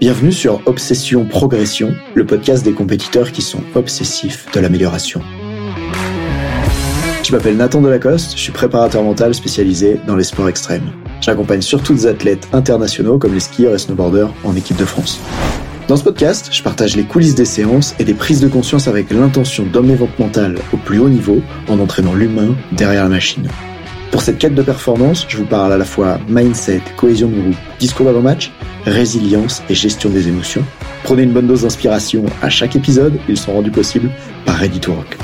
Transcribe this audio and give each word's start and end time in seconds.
Bienvenue 0.00 0.32
sur 0.32 0.60
Obsession 0.66 1.24
Progression, 1.24 1.94
le 2.14 2.26
podcast 2.26 2.64
des 2.64 2.72
compétiteurs 2.72 3.30
qui 3.30 3.42
sont 3.42 3.60
obsessifs 3.74 4.50
de 4.52 4.58
l'amélioration. 4.58 5.20
Je 7.22 7.32
m'appelle 7.32 7.56
Nathan 7.56 7.80
Delacoste, 7.80 8.32
je 8.36 8.42
suis 8.42 8.52
préparateur 8.52 9.02
mental 9.02 9.34
spécialisé 9.34 10.00
dans 10.06 10.16
les 10.16 10.24
sports 10.24 10.48
extrêmes. 10.48 10.90
J'accompagne 11.20 11.62
surtout 11.62 11.94
des 11.94 12.06
athlètes 12.06 12.48
internationaux 12.52 13.18
comme 13.18 13.34
les 13.34 13.40
skieurs 13.40 13.74
et 13.74 13.78
snowboarders 13.78 14.32
en 14.42 14.56
équipe 14.56 14.76
de 14.76 14.84
France. 14.84 15.20
Dans 15.86 15.96
ce 15.96 16.04
podcast, 16.04 16.48
je 16.50 16.62
partage 16.62 16.96
les 16.96 17.04
coulisses 17.04 17.36
des 17.36 17.44
séances 17.44 17.94
et 17.98 18.04
des 18.04 18.14
prises 18.14 18.40
de 18.40 18.48
conscience 18.48 18.88
avec 18.88 19.10
l'intention 19.10 19.64
d'emmener 19.64 19.94
votre 19.94 20.20
mental 20.20 20.56
au 20.72 20.76
plus 20.76 20.98
haut 20.98 21.08
niveau 21.08 21.40
en 21.68 21.78
entraînant 21.78 22.14
l'humain 22.14 22.56
derrière 22.72 23.04
la 23.04 23.10
machine. 23.10 23.48
Pour 24.10 24.22
cette 24.22 24.38
quête 24.38 24.54
de 24.54 24.62
performance, 24.62 25.26
je 25.28 25.36
vous 25.36 25.44
parle 25.44 25.72
à 25.72 25.78
la 25.78 25.84
fois 25.84 26.18
mindset, 26.28 26.82
cohésion 26.96 27.28
de 27.28 27.40
groupe, 27.40 27.56
discours 27.78 28.06
d'avant-match, 28.06 28.52
résilience 28.86 29.62
et 29.68 29.74
gestion 29.74 30.10
des 30.10 30.28
émotions. 30.28 30.64
Prenez 31.04 31.22
une 31.22 31.32
bonne 31.32 31.46
dose 31.46 31.62
d'inspiration 31.62 32.24
à 32.42 32.50
chaque 32.50 32.76
épisode, 32.76 33.18
ils 33.28 33.36
sont 33.36 33.52
rendus 33.52 33.70
possibles 33.70 34.10
par 34.44 34.56
Ready 34.56 34.80
to 34.80 34.94
Rock. 34.94 35.18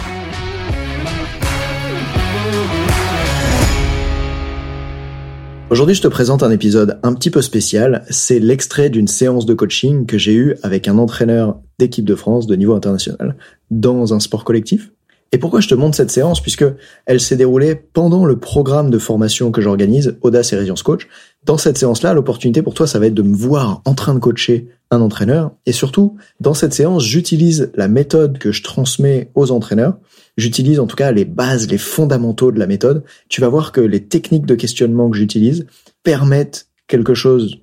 Aujourd'hui, 5.71 5.94
je 5.94 6.03
te 6.03 6.09
présente 6.09 6.43
un 6.43 6.50
épisode 6.50 6.98
un 7.04 7.15
petit 7.15 7.31
peu 7.31 7.43
spécial. 7.43 8.04
C'est 8.10 8.41
l'extrait 8.41 8.91
d'une 8.91 9.06
séance 9.06 9.47
de 9.47 9.54
coaching 9.54 10.04
que 10.04 10.19
j'ai 10.19 10.34
eue 10.34 10.56
avec 10.65 10.88
un 10.88 10.98
entraîneur 10.98 11.60
d'équipe 11.78 12.04
de 12.04 12.16
France 12.16 12.48
de 12.48 12.56
niveau 12.56 12.75
international 12.75 13.37
dans 13.71 14.12
un 14.12 14.19
sport 14.19 14.42
collectif. 14.42 14.91
Et 15.32 15.38
pourquoi 15.38 15.60
je 15.60 15.68
te 15.68 15.74
montre 15.74 15.96
cette 15.96 16.10
séance? 16.10 16.41
Puisque 16.41 16.64
elle 17.06 17.20
s'est 17.20 17.36
déroulée 17.36 17.76
pendant 17.76 18.24
le 18.24 18.41
programme 18.41 18.91
de 18.91 18.98
formation 18.98 19.52
que 19.52 19.60
j'organise, 19.60 20.16
Audace 20.22 20.52
et 20.52 20.56
Résilience 20.56 20.82
Coach. 20.82 21.06
Dans 21.44 21.56
cette 21.56 21.78
séance-là, 21.78 22.14
l'opportunité 22.14 22.62
pour 22.62 22.74
toi, 22.74 22.88
ça 22.88 22.98
va 22.98 23.06
être 23.06 23.14
de 23.14 23.22
me 23.22 23.36
voir 23.36 23.80
en 23.84 23.94
train 23.94 24.14
de 24.14 24.18
coacher 24.18 24.68
un 24.91 25.00
entraîneur. 25.00 25.52
Et 25.66 25.72
surtout, 25.72 26.16
dans 26.41 26.54
cette 26.54 26.74
séance, 26.74 27.04
j'utilise 27.04 27.70
la 27.76 27.86
méthode 27.86 28.38
que 28.38 28.50
je 28.50 28.64
transmets 28.64 29.30
aux 29.36 29.52
entraîneurs. 29.52 29.98
J'utilise 30.36 30.80
en 30.80 30.88
tout 30.88 30.96
cas 30.96 31.12
les 31.12 31.24
bases, 31.24 31.70
les 31.70 31.78
fondamentaux 31.78 32.50
de 32.50 32.58
la 32.58 32.66
méthode. 32.66 33.04
Tu 33.28 33.41
vas 33.41 33.48
voir 33.48 33.70
que 33.70 33.80
les 33.80 34.04
techniques 34.04 34.47
de 34.47 34.56
questionnement 34.56 35.08
que 35.10 35.16
j'utilise 35.16 35.66
permettent 36.02 36.66
quelque 36.88 37.14
chose 37.14 37.58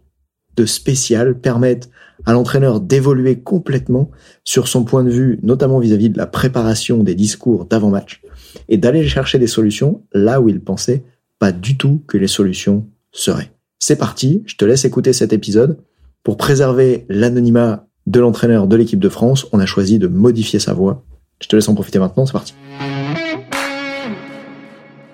de 0.55 0.65
spécial, 0.65 1.37
permettent 1.39 1.89
à 2.27 2.33
l'entraîneur 2.33 2.81
d'évoluer 2.81 3.39
complètement 3.39 4.11
sur 4.43 4.67
son 4.67 4.83
point 4.83 5.05
de 5.05 5.09
vue, 5.09 5.39
notamment 5.43 5.79
vis-à-vis 5.79 6.09
de 6.09 6.17
la 6.17 6.27
préparation 6.27 7.01
des 7.01 7.15
discours 7.15 7.65
d'avant-match, 7.65 8.21
et 8.67 8.77
d'aller 8.77 9.07
chercher 9.07 9.39
des 9.39 9.47
solutions 9.47 10.03
là 10.11 10.41
où 10.41 10.49
il 10.49 10.59
pensait 10.59 11.03
pas 11.39 11.53
du 11.53 11.77
tout 11.77 12.03
que 12.05 12.17
les 12.17 12.27
solutions 12.27 12.85
seraient. 13.13 13.51
C'est 13.79 13.95
parti, 13.95 14.43
je 14.45 14.57
te 14.57 14.65
laisse 14.65 14.83
écouter 14.83 15.13
cet 15.13 15.31
épisode. 15.31 15.77
Pour 16.21 16.35
préserver 16.35 17.05
l'anonymat 17.07 17.87
de 18.07 18.19
l'entraîneur 18.19 18.67
de 18.67 18.75
l'équipe 18.75 18.99
de 18.99 19.09
France, 19.09 19.47
on 19.53 19.59
a 19.59 19.65
choisi 19.65 19.97
de 19.97 20.07
modifier 20.07 20.59
sa 20.59 20.73
voix. 20.73 21.05
Je 21.41 21.47
te 21.47 21.55
laisse 21.55 21.69
en 21.69 21.75
profiter 21.75 21.99
maintenant, 21.99 22.25
c'est 22.25 22.33
parti. 22.33 22.53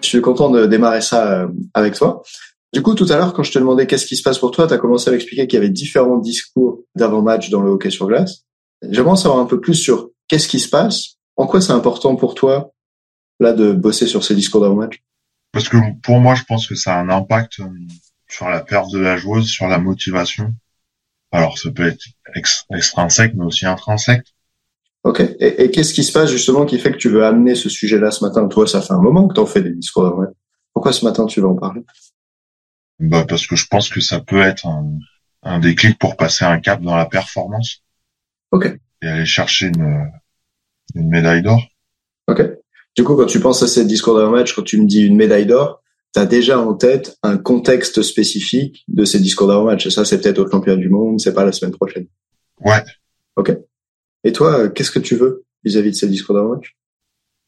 Je 0.01 0.07
suis 0.07 0.21
content 0.21 0.49
de 0.49 0.65
démarrer 0.65 1.01
ça 1.01 1.41
euh, 1.41 1.47
avec 1.75 1.93
toi. 1.93 2.23
Du 2.73 2.81
coup, 2.81 2.95
tout 2.95 3.05
à 3.09 3.17
l'heure, 3.17 3.33
quand 3.33 3.43
je 3.43 3.51
te 3.51 3.59
demandais 3.59 3.85
qu'est-ce 3.85 4.07
qui 4.07 4.15
se 4.15 4.23
passe 4.23 4.39
pour 4.39 4.49
toi, 4.49 4.67
tu 4.67 4.73
as 4.73 4.79
commencé 4.79 5.09
à 5.09 5.13
m'expliquer 5.13 5.45
qu'il 5.45 5.57
y 5.57 5.61
avait 5.61 5.69
différents 5.69 6.17
discours 6.17 6.81
d'avant-match 6.95 7.51
dans 7.51 7.61
le 7.61 7.69
hockey 7.69 7.91
sur 7.91 8.07
glace. 8.07 8.45
J'aimerais 8.89 9.15
savoir 9.15 9.39
un 9.39 9.45
peu 9.45 9.61
plus 9.61 9.75
sur 9.75 10.09
qu'est-ce 10.27 10.47
qui 10.47 10.59
se 10.59 10.69
passe, 10.69 11.17
en 11.35 11.45
quoi 11.45 11.61
c'est 11.61 11.71
important 11.71 12.15
pour 12.15 12.33
toi 12.33 12.71
là 13.39 13.53
de 13.53 13.73
bosser 13.73 14.07
sur 14.07 14.23
ces 14.23 14.33
discours 14.33 14.61
d'avant-match? 14.61 15.03
Parce 15.51 15.69
que 15.69 15.77
pour 16.01 16.19
moi, 16.19 16.33
je 16.33 16.43
pense 16.47 16.65
que 16.65 16.73
ça 16.73 16.95
a 16.95 16.99
un 16.99 17.09
impact 17.09 17.59
euh, 17.59 17.65
sur 18.27 18.49
la 18.49 18.61
perte 18.61 18.91
de 18.91 18.97
la 18.97 19.17
joueuse, 19.17 19.47
sur 19.47 19.67
la 19.67 19.77
motivation. 19.77 20.51
Alors, 21.31 21.59
ça 21.59 21.69
peut 21.69 21.85
être 21.85 22.03
extrinsèque, 22.71 23.35
mais 23.35 23.45
aussi 23.45 23.67
intrinsèque. 23.67 24.33
Ok. 25.03 25.21
Et, 25.39 25.69
qu'est-ce 25.69 25.93
qui 25.93 26.03
se 26.03 26.11
passe 26.11 26.31
justement 26.31 26.65
qui 26.65 26.79
fait 26.79 26.91
que 26.91 26.97
tu 26.97 27.09
veux 27.09 27.23
amener 27.23 27.53
ce 27.53 27.69
sujet-là 27.69 28.09
ce 28.09 28.23
matin? 28.23 28.47
Toi, 28.47 28.65
ça 28.65 28.81
fait 28.81 28.93
un 28.93 29.01
moment 29.01 29.27
que 29.27 29.35
tu 29.35 29.39
en 29.39 29.45
fais 29.45 29.61
des 29.61 29.73
discours 29.73 30.03
d'avant-match. 30.03 30.33
Pourquoi 30.73 30.91
ce 30.91 31.05
matin 31.05 31.27
tu 31.27 31.39
veux 31.39 31.47
en 31.47 31.55
parler? 31.55 31.83
Bah 33.09 33.25
parce 33.27 33.47
que 33.47 33.55
je 33.55 33.67
pense 33.67 33.89
que 33.89 34.01
ça 34.01 34.19
peut 34.19 34.41
être 34.41 34.65
un, 34.67 34.97
un 35.43 35.59
déclic 35.59 35.97
pour 35.99 36.15
passer 36.15 36.45
un 36.45 36.59
cap 36.59 36.81
dans 36.81 36.95
la 36.95 37.05
performance. 37.05 37.83
Ok. 38.51 38.77
Et 39.01 39.07
aller 39.07 39.25
chercher 39.25 39.67
une, 39.67 40.09
une 40.95 41.09
médaille 41.09 41.41
d'or. 41.41 41.61
Ok. 42.27 42.41
Du 42.95 43.03
coup, 43.03 43.15
quand 43.15 43.25
tu 43.25 43.39
penses 43.39 43.63
à 43.63 43.67
ces 43.67 43.85
discours 43.85 44.15
d'avant-match, 44.15 44.53
quand 44.53 44.61
tu 44.61 44.79
me 44.79 44.87
dis 44.87 45.01
une 45.01 45.15
médaille 45.15 45.45
d'or, 45.45 45.81
tu 46.13 46.19
as 46.19 46.25
déjà 46.25 46.59
en 46.59 46.75
tête 46.75 47.17
un 47.23 47.37
contexte 47.37 48.03
spécifique 48.03 48.83
de 48.87 49.03
ces 49.03 49.19
discours 49.19 49.47
d'avant-match. 49.47 49.87
Et 49.87 49.89
ça, 49.89 50.05
c'est 50.05 50.21
peut-être 50.21 50.39
au 50.39 50.49
championnat 50.49 50.79
du 50.79 50.89
monde, 50.89 51.19
c'est 51.19 51.33
pas 51.33 51.45
la 51.45 51.51
semaine 51.51 51.73
prochaine. 51.73 52.05
Ouais. 52.61 52.83
Ok. 53.35 53.51
Et 54.23 54.31
toi, 54.31 54.69
qu'est-ce 54.69 54.91
que 54.91 54.99
tu 54.99 55.15
veux 55.15 55.43
vis-à-vis 55.63 55.91
de 55.91 55.95
ces 55.95 56.07
discours 56.07 56.35
d'avant-match 56.35 56.77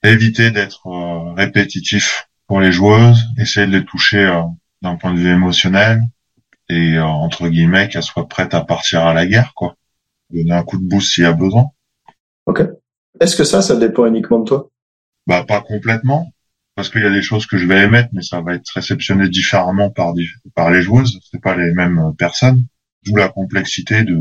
Éviter 0.03 0.51
d'être 0.51 0.87
euh, 0.87 1.33
répétitif 1.33 2.27
pour 2.47 2.59
les 2.59 2.71
joueuses, 2.71 3.19
essayer 3.39 3.67
de 3.67 3.77
les 3.77 3.85
toucher 3.85 4.25
euh, 4.25 4.41
d'un 4.85 4.95
point 4.95 5.13
de 5.13 5.19
vue 5.19 5.31
émotionnel 5.31 6.01
et 6.69 6.97
euh, 6.97 7.03
entre 7.03 7.47
guillemets 7.49 7.89
qu'elle 7.89 8.03
soit 8.03 8.27
prête 8.27 8.53
à 8.53 8.61
partir 8.61 9.05
à 9.05 9.13
la 9.13 9.25
guerre 9.25 9.51
quoi. 9.55 9.75
Donner 10.31 10.53
un 10.53 10.63
coup 10.63 10.77
de 10.77 10.87
boost 10.87 11.13
s'il 11.13 11.23
y 11.23 11.27
a 11.27 11.33
besoin. 11.33 11.65
Ok. 12.45 12.61
Est-ce 13.19 13.35
que 13.35 13.43
ça 13.43 13.61
ça 13.61 13.75
dépend 13.75 14.05
uniquement 14.05 14.39
de 14.39 14.45
toi? 14.45 14.69
Bah 15.27 15.43
pas 15.43 15.61
complètement. 15.61 16.31
Parce 16.75 16.89
qu'il 16.89 17.01
y 17.01 17.05
a 17.05 17.11
des 17.11 17.21
choses 17.21 17.45
que 17.45 17.57
je 17.57 17.67
vais 17.67 17.83
émettre 17.83 18.09
mais 18.13 18.21
ça 18.21 18.41
va 18.41 18.55
être 18.55 18.69
réceptionné 18.73 19.29
différemment 19.29 19.89
par 19.89 20.13
par 20.55 20.71
les 20.71 20.81
joueuses. 20.81 21.19
C'est 21.29 21.41
pas 21.41 21.55
les 21.55 21.73
mêmes 21.73 22.13
personnes. 22.17 22.65
D'où 23.05 23.15
la 23.15 23.29
complexité 23.29 24.03
de, 24.03 24.17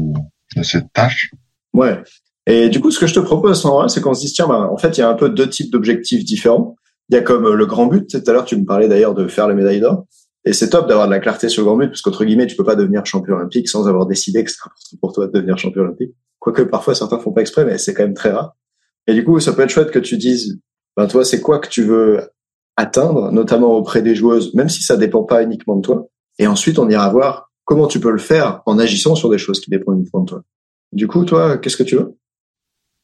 de 0.56 0.62
cette 0.62 0.92
tâche. 0.92 1.30
Ouais. 1.72 2.02
Et 2.46 2.68
du 2.68 2.80
coup 2.80 2.90
ce 2.90 2.98
que 2.98 3.06
je 3.06 3.14
te 3.14 3.20
propose 3.20 3.66
c'est 3.88 4.00
qu'on 4.00 4.14
se 4.14 4.20
dise 4.20 4.34
tiens 4.34 4.48
bah, 4.48 4.68
en 4.70 4.76
fait 4.76 4.96
il 4.96 5.00
y 5.00 5.04
a 5.04 5.08
un 5.08 5.14
peu 5.14 5.30
deux 5.30 5.48
types 5.48 5.72
d'objectifs 5.72 6.24
différents. 6.24 6.76
Il 7.08 7.14
y 7.16 7.18
a 7.18 7.22
comme 7.22 7.52
le 7.54 7.66
grand 7.66 7.86
but. 7.86 8.08
Tout 8.08 8.30
à 8.30 8.32
l'heure 8.32 8.44
tu 8.44 8.56
me 8.56 8.64
parlais 8.64 8.88
d'ailleurs 8.88 9.14
de 9.14 9.26
faire 9.28 9.48
les 9.48 9.54
médailles 9.54 9.80
d'or 9.80 10.06
Et 10.44 10.52
c'est 10.52 10.70
top 10.70 10.88
d'avoir 10.88 11.06
de 11.06 11.12
la 11.12 11.20
clarté 11.20 11.48
sur 11.48 11.62
le 11.62 11.66
grand 11.66 11.76
but, 11.76 11.88
parce 11.88 12.02
qu'entre 12.02 12.24
guillemets, 12.24 12.46
tu 12.46 12.56
peux 12.56 12.64
pas 12.64 12.76
devenir 12.76 13.06
champion 13.06 13.34
olympique 13.34 13.68
sans 13.68 13.88
avoir 13.88 14.06
décidé 14.06 14.44
que 14.44 14.50
c'est 14.50 14.58
important 14.64 14.96
pour 15.00 15.12
toi 15.12 15.26
de 15.26 15.32
devenir 15.32 15.56
champion 15.56 15.82
olympique. 15.82 16.14
Quoique 16.38 16.62
parfois 16.62 16.94
certains 16.94 17.18
font 17.18 17.32
pas 17.32 17.40
exprès, 17.40 17.64
mais 17.64 17.78
c'est 17.78 17.94
quand 17.94 18.02
même 18.02 18.14
très 18.14 18.30
rare. 18.30 18.54
Et 19.06 19.14
du 19.14 19.24
coup, 19.24 19.40
ça 19.40 19.52
peut 19.52 19.62
être 19.62 19.70
chouette 19.70 19.90
que 19.90 19.98
tu 19.98 20.18
dises, 20.18 20.58
ben 20.96 21.06
toi, 21.06 21.24
c'est 21.24 21.40
quoi 21.40 21.58
que 21.58 21.68
tu 21.68 21.82
veux 21.82 22.30
atteindre, 22.76 23.30
notamment 23.32 23.72
auprès 23.72 24.02
des 24.02 24.14
joueuses, 24.14 24.52
même 24.54 24.68
si 24.68 24.82
ça 24.82 24.96
dépend 24.96 25.24
pas 25.24 25.42
uniquement 25.42 25.76
de 25.76 25.82
toi. 25.82 26.08
Et 26.38 26.46
ensuite, 26.46 26.78
on 26.78 26.88
ira 26.88 27.08
voir 27.08 27.50
comment 27.64 27.86
tu 27.86 28.00
peux 28.00 28.10
le 28.10 28.18
faire 28.18 28.62
en 28.66 28.78
agissant 28.78 29.14
sur 29.14 29.30
des 29.30 29.38
choses 29.38 29.60
qui 29.60 29.70
dépendent 29.70 30.00
uniquement 30.00 30.20
de 30.20 30.28
toi. 30.28 30.42
Du 30.92 31.06
coup, 31.06 31.24
toi, 31.24 31.58
qu'est-ce 31.58 31.76
que 31.76 31.82
tu 31.82 31.96
veux? 31.96 32.16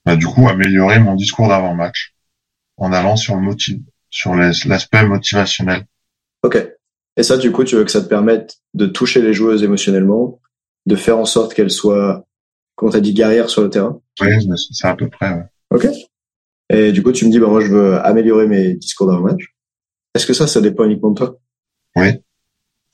Bah, 0.05 0.17
Du 0.17 0.27
coup, 0.27 0.47
améliorer 0.49 0.99
mon 0.99 1.15
discours 1.15 1.49
d'avant-match 1.49 2.15
en 2.77 2.93
allant 2.93 3.17
sur 3.17 3.37
le 3.37 3.43
motif, 3.43 3.79
sur 4.11 4.35
l'aspect 4.35 5.07
motivationnel. 5.07 5.87
Ok. 6.43 6.67
Et 7.21 7.23
ça, 7.23 7.37
du 7.37 7.53
coup, 7.53 7.65
tu 7.65 7.77
veux 7.77 7.85
que 7.85 7.91
ça 7.91 8.01
te 8.01 8.09
permette 8.09 8.63
de 8.73 8.87
toucher 8.87 9.21
les 9.21 9.35
joueuses 9.35 9.63
émotionnellement, 9.63 10.41
de 10.87 10.97
faire 10.97 11.19
en 11.19 11.27
sorte 11.27 11.53
qu'elles 11.53 11.71
soient, 11.71 12.27
comment 12.77 12.91
t'as 12.91 13.01
dit, 13.01 13.13
guerrières 13.13 13.51
sur 13.51 13.61
le 13.61 13.69
terrain? 13.69 14.01
Oui, 14.23 14.29
c'est 14.73 14.87
à 14.87 14.97
peu 14.97 15.11
près. 15.11 15.31
Ouais. 15.31 15.45
Ok. 15.71 15.87
Et 16.71 16.93
du 16.93 17.03
coup, 17.03 17.13
tu 17.13 17.27
me 17.27 17.31
dis, 17.31 17.39
bah 17.39 17.49
moi, 17.49 17.61
je 17.61 17.67
veux 17.67 17.97
améliorer 17.97 18.47
mes 18.47 18.73
discours 18.73 19.07
d'avant-match. 19.07 19.55
Est-ce 20.15 20.27
que 20.27 20.33
ça, 20.33 20.47
ça 20.47 20.63
dépend 20.63 20.85
uniquement 20.85 21.11
de 21.11 21.17
toi? 21.17 21.39
Oui. 21.95 22.09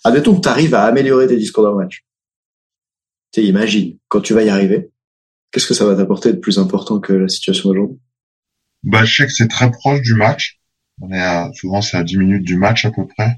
Admettons 0.02 0.34
que 0.34 0.40
tu 0.40 0.48
arrives 0.48 0.74
à 0.74 0.82
améliorer 0.82 1.28
tes 1.28 1.36
discours 1.36 1.62
d'avant-match. 1.62 2.04
Tu 3.30 3.42
imagine, 3.42 3.96
quand 4.08 4.22
tu 4.22 4.34
vas 4.34 4.42
y 4.42 4.48
arriver, 4.48 4.90
qu'est-ce 5.52 5.68
que 5.68 5.74
ça 5.74 5.86
va 5.86 5.94
t'apporter 5.94 6.32
de 6.32 6.38
plus 6.38 6.58
important 6.58 6.98
que 6.98 7.12
la 7.12 7.28
situation 7.28 7.68
d'aujourd'hui? 7.68 8.00
Bah, 8.82 9.04
je 9.04 9.18
sais 9.18 9.26
que 9.28 9.32
c'est 9.32 9.46
très 9.46 9.70
proche 9.70 10.02
du 10.02 10.14
match. 10.14 10.58
On 11.00 11.12
est 11.12 11.20
à, 11.20 11.48
souvent, 11.54 11.80
c'est 11.80 11.96
à 11.96 12.02
10 12.02 12.16
minutes 12.16 12.44
du 12.44 12.56
match 12.56 12.84
à 12.86 12.90
peu 12.90 13.06
près 13.06 13.36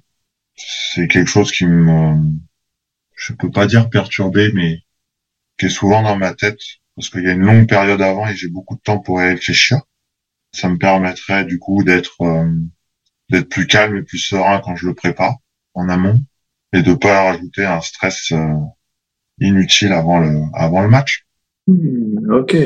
c'est 0.59 1.09
quelque 1.09 1.29
chose 1.29 1.53
qui 1.53 1.67
me, 1.67 2.17
je 3.15 3.33
peux 3.33 3.51
pas 3.51 3.67
dire 3.67 3.91
perturbé, 3.91 4.51
mais 4.55 4.81
qui 5.59 5.67
est 5.67 5.71
souvent 5.71 6.03
dans 6.03 6.17
ma 6.17 6.35
tête 6.35 6.61
parce 6.95 7.11
qu'il 7.11 7.23
y 7.23 7.29
a 7.29 7.33
une 7.33 7.45
longue 7.45 7.69
période 7.69 8.03
avant 8.03 8.27
et 8.27 8.35
j'ai 8.35 8.49
beaucoup 8.49 8.75
de 8.75 8.81
temps 8.81 8.99
pour 8.99 9.19
réfléchir. 9.19 9.81
Ça 10.53 10.69
me 10.69 10.79
permettrait 10.79 11.45
du 11.45 11.59
coup 11.59 11.85
d'être 11.85 12.21
euh, 12.23 12.51
d'être 13.31 13.49
plus 13.49 13.67
calme 13.67 13.97
et 13.97 14.03
plus 14.03 14.19
serein 14.19 14.61
quand 14.65 14.75
je 14.75 14.87
le 14.87 14.95
prépare 14.95 15.37
en 15.75 15.89
amont 15.89 16.19
et 16.73 16.83
de 16.83 16.95
pas 16.95 17.25
rajouter 17.25 17.65
un 17.65 17.81
stress 17.81 18.33
euh, 18.33 18.55
inutile 19.41 19.93
avant 19.93 20.19
le 20.19 20.41
avant 20.55 20.83
le 20.83 20.89
match. 20.89 21.27
Hmm, 21.67 22.33
ok. 22.33 22.57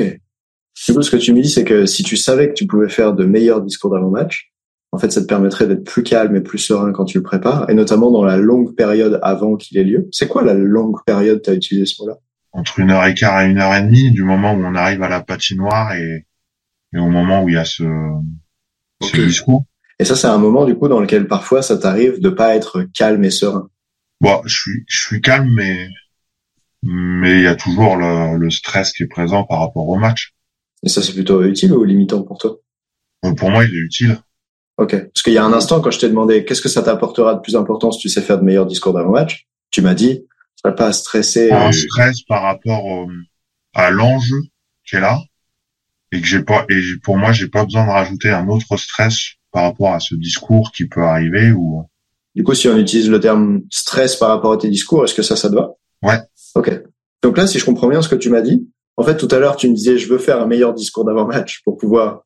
Du 0.87 0.93
coup, 0.93 1.01
ce 1.01 1.11
que 1.11 1.17
tu 1.17 1.33
me 1.33 1.41
dis, 1.41 1.49
c'est 1.49 1.63
que 1.63 1.85
si 1.85 2.03
tu 2.03 2.17
savais 2.17 2.47
que 2.49 2.53
tu 2.53 2.65
pouvais 2.65 2.89
faire 2.89 3.13
de 3.13 3.25
meilleurs 3.25 3.61
discours 3.61 3.91
d'avant-match, 3.91 4.51
en 4.93 4.99
fait, 4.99 5.11
ça 5.11 5.21
te 5.21 5.25
permettrait 5.25 5.65
d'être 5.65 5.83
plus 5.83 6.03
calme 6.03 6.35
et 6.35 6.41
plus 6.41 6.59
serein 6.59 6.91
quand 6.91 7.05
tu 7.05 7.17
le 7.17 7.23
prépares, 7.23 7.67
et 7.67 7.73
notamment 7.73 8.11
dans 8.11 8.23
la 8.23 8.37
longue 8.37 8.75
période 8.75 9.19
avant 9.23 9.55
qu'il 9.55 9.79
ait 9.79 9.83
lieu. 9.83 10.07
C'est 10.11 10.27
quoi 10.27 10.43
la 10.43 10.53
longue 10.53 11.03
période 11.03 11.41
Tu 11.41 11.49
as 11.49 11.55
utilisé 11.55 11.87
ce 11.87 11.99
mot-là? 11.99 12.19
Entre 12.51 12.79
une 12.79 12.91
heure 12.91 13.03
et 13.03 13.15
quart 13.15 13.41
et 13.41 13.49
une 13.49 13.57
heure 13.57 13.73
et 13.73 13.81
demie, 13.81 14.11
du 14.11 14.23
moment 14.23 14.53
où 14.53 14.63
on 14.63 14.75
arrive 14.75 15.01
à 15.01 15.09
la 15.09 15.21
patinoire 15.21 15.93
et, 15.93 16.27
et 16.93 16.99
au 16.99 17.09
moment 17.09 17.41
où 17.43 17.49
il 17.49 17.55
y 17.55 17.57
a 17.57 17.65
ce, 17.65 17.83
ce 19.01 19.17
discours. 19.17 19.65
Et 19.97 20.05
ça, 20.05 20.15
c'est 20.15 20.27
un 20.27 20.37
moment 20.37 20.65
du 20.65 20.75
coup 20.75 20.87
dans 20.87 20.99
lequel 20.99 21.27
parfois 21.27 21.63
ça 21.63 21.75
t'arrive 21.75 22.21
de 22.21 22.29
pas 22.29 22.55
être 22.55 22.83
calme 22.93 23.23
et 23.23 23.31
serein. 23.31 23.69
Bon, 24.21 24.43
je 24.45 24.55
suis, 24.55 24.83
je 24.87 25.07
suis 25.07 25.21
calme, 25.21 25.49
mais 25.55 25.87
mais 26.83 27.37
il 27.39 27.43
y 27.43 27.47
a 27.47 27.55
toujours 27.55 27.95
le, 27.95 28.37
le 28.37 28.49
stress 28.51 28.91
qui 28.91 29.03
est 29.03 29.07
présent 29.07 29.43
par 29.43 29.59
rapport 29.59 29.89
au 29.89 29.95
match. 29.95 30.35
Et 30.83 30.89
ça, 30.89 31.01
c'est 31.01 31.13
plutôt 31.13 31.43
utile 31.43 31.73
ou 31.73 31.83
limitant 31.83 32.21
pour 32.21 32.37
toi? 32.37 32.57
Pour 33.37 33.49
moi, 33.49 33.65
il 33.65 33.73
est 33.73 33.85
utile. 33.85 34.19
Ok. 34.77 34.91
Parce 34.91 35.21
qu'il 35.23 35.33
y 35.33 35.37
a 35.37 35.45
un 35.45 35.53
instant, 35.53 35.81
quand 35.81 35.91
je 35.91 35.99
t'ai 35.99 36.09
demandé 36.09 36.45
qu'est-ce 36.45 36.61
que 36.61 36.69
ça 36.69 36.81
t'apportera 36.81 37.35
de 37.35 37.41
plus 37.41 37.55
important 37.55 37.91
si 37.91 37.99
tu 37.99 38.09
sais 38.09 38.21
faire 38.21 38.39
de 38.39 38.43
meilleurs 38.43 38.65
discours 38.65 38.93
d'avant-match, 38.93 39.47
tu 39.71 39.81
m'as 39.81 39.93
dit, 39.93 40.25
tu 40.63 40.71
pas 40.73 40.93
stressé. 40.93 41.51
Un 41.51 41.71
stress 41.71 42.21
par 42.23 42.43
rapport 42.43 43.07
à 43.73 43.91
l'enjeu 43.91 44.41
qui 44.85 44.95
est 44.95 45.01
là 45.01 45.19
et 46.11 46.21
que 46.21 46.27
j'ai 46.27 46.43
pas 46.43 46.65
et 46.69 46.79
pour 47.03 47.17
moi 47.17 47.31
j'ai 47.31 47.47
pas 47.47 47.65
besoin 47.65 47.85
de 47.85 47.89
rajouter 47.89 48.29
un 48.29 48.47
autre 48.47 48.77
stress 48.77 49.33
par 49.51 49.63
rapport 49.63 49.93
à 49.93 49.99
ce 49.99 50.15
discours 50.15 50.71
qui 50.75 50.87
peut 50.87 51.03
arriver 51.03 51.51
ou. 51.51 51.83
Du 52.35 52.43
coup, 52.43 52.55
si 52.55 52.67
on 52.67 52.77
utilise 52.77 53.09
le 53.09 53.19
terme 53.19 53.61
stress 53.69 54.15
par 54.15 54.29
rapport 54.29 54.53
à 54.53 54.57
tes 54.57 54.69
discours, 54.69 55.03
est-ce 55.03 55.13
que 55.13 55.21
ça, 55.21 55.35
ça 55.35 55.49
te 55.49 55.55
va? 55.55 55.73
Ouais. 56.01 56.19
Ok. 56.55 56.81
Donc 57.21 57.37
là, 57.37 57.45
si 57.45 57.59
je 57.59 57.65
comprends 57.65 57.87
bien 57.87 58.01
ce 58.01 58.09
que 58.09 58.15
tu 58.15 58.29
m'as 58.29 58.41
dit, 58.41 58.67
en 58.97 59.03
fait, 59.03 59.17
tout 59.17 59.27
à 59.29 59.37
l'heure, 59.37 59.55
tu 59.55 59.69
me 59.69 59.75
disais, 59.75 59.99
je 59.99 60.07
veux 60.07 60.17
faire 60.17 60.41
un 60.41 60.47
meilleur 60.47 60.73
discours 60.73 61.05
d'avant-match 61.05 61.61
pour 61.63 61.77
pouvoir 61.77 62.07
euh, 62.09 62.19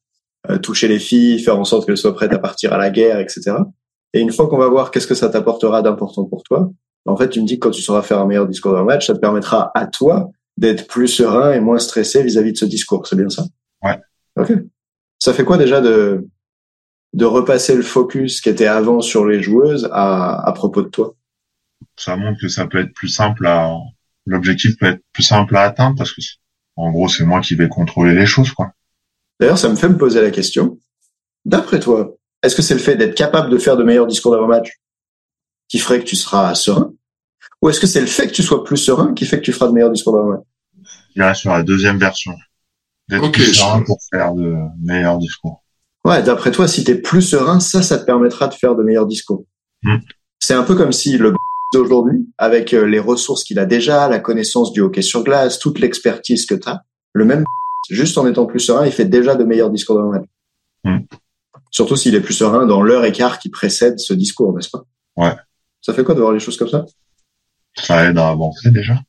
toucher 0.61 0.87
les 0.87 0.99
filles, 0.99 1.39
faire 1.39 1.59
en 1.59 1.63
sorte 1.63 1.85
qu'elles 1.85 1.97
soient 1.97 2.15
prêtes 2.15 2.33
à 2.33 2.39
partir 2.39 2.73
à 2.73 2.77
la 2.77 2.89
guerre, 2.89 3.19
etc. 3.19 3.57
Et 4.13 4.21
une 4.21 4.31
fois 4.31 4.47
qu'on 4.47 4.57
va 4.57 4.67
voir 4.67 4.91
qu'est-ce 4.91 5.07
que 5.07 5.15
ça 5.15 5.29
t'apportera 5.29 5.81
d'important 5.81 6.25
pour 6.25 6.43
toi, 6.43 6.71
en 7.05 7.15
fait, 7.15 7.29
tu 7.29 7.41
me 7.41 7.45
dis 7.45 7.59
que 7.59 7.67
quand 7.67 7.71
tu 7.71 7.81
sauras 7.81 8.01
faire 8.01 8.19
un 8.19 8.25
meilleur 8.25 8.47
discours 8.47 8.73
le 8.73 8.83
match, 8.83 9.07
ça 9.07 9.13
te 9.13 9.19
permettra 9.19 9.71
à 9.75 9.87
toi 9.87 10.29
d'être 10.57 10.87
plus 10.87 11.07
serein 11.07 11.53
et 11.53 11.59
moins 11.59 11.79
stressé 11.79 12.23
vis-à-vis 12.23 12.53
de 12.53 12.57
ce 12.57 12.65
discours. 12.65 13.07
C'est 13.07 13.15
bien 13.15 13.29
ça? 13.29 13.43
Ouais. 13.83 13.99
Ok. 14.37 14.53
Ça 15.19 15.33
fait 15.33 15.43
quoi 15.45 15.57
déjà 15.57 15.81
de 15.81 16.27
de 17.13 17.25
repasser 17.25 17.75
le 17.75 17.81
focus 17.81 18.41
qui 18.41 18.49
était 18.49 18.67
avant 18.67 18.99
sur 19.01 19.25
les 19.25 19.41
joueuses 19.41 19.89
à, 19.91 20.45
à 20.47 20.51
propos 20.51 20.81
de 20.81 20.89
toi? 20.89 21.15
Ça 21.95 22.15
montre 22.15 22.39
que 22.41 22.49
ça 22.49 22.67
peut 22.67 22.79
être 22.79 22.93
plus 22.93 23.07
simple 23.07 23.47
à 23.47 23.73
l'objectif 24.25 24.77
peut 24.77 24.87
être 24.87 25.01
plus 25.13 25.23
simple 25.23 25.55
à 25.55 25.61
atteindre 25.61 25.95
parce 25.97 26.11
que 26.11 26.21
en 26.75 26.91
gros 26.91 27.07
c'est 27.07 27.23
moi 27.23 27.39
qui 27.39 27.55
vais 27.55 27.69
contrôler 27.69 28.13
les 28.13 28.25
choses 28.25 28.51
quoi. 28.51 28.71
D'ailleurs, 29.39 29.57
ça 29.57 29.69
me 29.69 29.75
fait 29.75 29.89
me 29.89 29.97
poser 29.97 30.21
la 30.21 30.31
question. 30.31 30.79
D'après 31.45 31.79
toi, 31.79 32.15
est-ce 32.43 32.55
que 32.55 32.61
c'est 32.61 32.73
le 32.73 32.79
fait 32.79 32.95
d'être 32.95 33.15
capable 33.15 33.49
de 33.49 33.57
faire 33.57 33.77
de 33.77 33.83
meilleurs 33.83 34.07
discours 34.07 34.31
d'avant-match 34.31 34.69
qui 35.67 35.79
ferait 35.79 35.99
que 35.99 36.05
tu 36.05 36.15
seras 36.15 36.53
serein 36.55 36.93
Ou 37.61 37.69
est-ce 37.69 37.79
que 37.79 37.87
c'est 37.87 38.01
le 38.01 38.07
fait 38.07 38.27
que 38.27 38.33
tu 38.33 38.43
sois 38.43 38.63
plus 38.63 38.77
serein 38.77 39.13
qui 39.13 39.25
fait 39.25 39.37
que 39.37 39.45
tu 39.45 39.53
feras 39.53 39.67
de 39.67 39.73
meilleurs 39.73 39.91
discours 39.91 40.13
d'avant-match? 40.13 40.43
Il 41.15 41.23
y 41.23 41.35
sur 41.35 41.51
la 41.51 41.63
deuxième 41.63 41.97
version. 41.97 42.33
D'être 43.09 43.31
plus 43.31 43.53
serein 43.53 43.81
pour 43.83 43.97
faire 44.11 44.33
de 44.33 44.55
meilleurs 44.81 45.17
discours. 45.17 45.63
Ouais, 46.03 46.21
d'après 46.23 46.51
toi, 46.51 46.67
si 46.67 46.83
tu 46.83 46.91
es 46.91 46.95
plus 46.95 47.21
serein, 47.21 47.59
ça, 47.59 47.81
ça 47.81 47.97
te 47.97 48.05
permettra 48.05 48.47
de 48.47 48.53
faire 48.53 48.75
de 48.75 48.83
meilleurs 48.83 49.07
discours. 49.07 49.45
Hmm. 49.83 49.97
C'est 50.39 50.53
un 50.53 50.63
peu 50.63 50.75
comme 50.75 50.91
si 50.91 51.17
le 51.17 51.33
d'aujourd'hui, 51.73 52.27
avec 52.37 52.73
euh, 52.73 52.85
les 52.85 52.99
ressources 52.99 53.43
qu'il 53.43 53.59
a 53.59 53.65
déjà, 53.65 54.07
la 54.07 54.19
connaissance 54.19 54.71
du 54.71 54.81
hockey 54.81 55.01
sur 55.01 55.23
glace, 55.23 55.59
toute 55.59 55.79
l'expertise 55.79 56.45
que 56.45 56.55
tu 56.55 56.69
as, 56.69 56.83
le 57.13 57.25
même 57.25 57.43
juste 57.89 58.17
en 58.17 58.27
étant 58.27 58.45
plus 58.45 58.59
serein, 58.59 58.85
il 58.85 58.91
fait 58.91 59.05
déjà 59.05 59.35
de 59.35 59.43
meilleurs 59.43 59.69
discours 59.69 59.95
dans 59.95 60.03
le 60.03 60.19
match. 60.19 60.29
Hmm. 60.83 61.05
Surtout 61.71 61.95
s'il 61.95 62.15
est 62.15 62.21
plus 62.21 62.33
serein 62.33 62.65
dans 62.65 62.81
l'heure 62.81 63.05
écart 63.05 63.39
qui 63.39 63.49
précède 63.49 63.99
ce 63.99 64.13
discours, 64.13 64.55
n'est-ce 64.55 64.69
pas? 64.69 64.83
Ouais. 65.15 65.35
Ça 65.81 65.93
fait 65.93 66.03
quoi 66.03 66.15
de 66.15 66.21
voir 66.21 66.31
les 66.31 66.39
choses 66.39 66.57
comme 66.57 66.69
ça? 66.69 66.85
Ça 67.75 68.05
aide 68.05 68.17
à 68.17 68.29
avancer 68.29 68.71
déjà. 68.71 68.99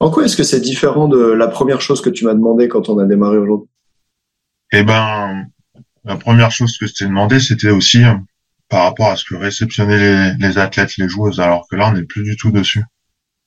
En 0.00 0.10
quoi 0.10 0.24
est-ce 0.24 0.36
que 0.36 0.42
c'est 0.42 0.60
différent 0.60 1.06
de 1.06 1.18
la 1.18 1.46
première 1.46 1.80
chose 1.80 2.00
que 2.00 2.10
tu 2.10 2.24
m'as 2.24 2.34
demandé 2.34 2.68
quand 2.68 2.88
on 2.88 2.98
a 2.98 3.04
démarré 3.04 3.38
aujourd'hui? 3.38 3.68
Eh 4.72 4.82
ben, 4.82 5.46
la 6.04 6.16
première 6.16 6.50
chose 6.50 6.76
que 6.76 6.86
je 6.86 6.94
t'ai 6.94 7.04
demandé, 7.04 7.38
c'était 7.38 7.70
aussi 7.70 8.02
euh, 8.02 8.14
par 8.68 8.84
rapport 8.84 9.08
à 9.08 9.16
ce 9.16 9.24
que 9.24 9.36
réceptionnaient 9.36 9.98
les, 9.98 10.34
les 10.38 10.58
athlètes, 10.58 10.96
les 10.96 11.08
joueuses, 11.08 11.40
alors 11.40 11.68
que 11.70 11.76
là, 11.76 11.90
on 11.90 11.92
n'est 11.92 12.04
plus 12.04 12.24
du 12.24 12.36
tout 12.36 12.50
dessus. 12.50 12.82